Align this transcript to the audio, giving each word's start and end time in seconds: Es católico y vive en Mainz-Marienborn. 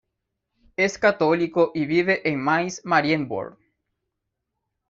Es 0.77 0.97
católico 0.97 1.69
y 1.75 1.85
vive 1.85 2.27
en 2.27 2.43
Mainz-Marienborn. 2.43 3.55